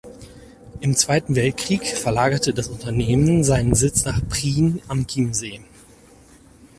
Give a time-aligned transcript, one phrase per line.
[0.79, 5.61] Im Zweiten Weltkrieg verlagerte das Unternehmen seinen Sitz nach Prien am Chiemsee.